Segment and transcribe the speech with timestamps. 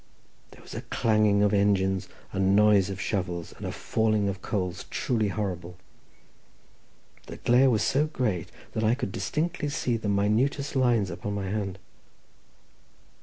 [0.49, 4.85] There was a clanging of engines, a noise of shovels and a falling of coals
[4.89, 5.77] truly horrible.
[7.27, 11.49] The glare was so great that I could distinctly see the minutest lines upon my
[11.51, 11.77] hand.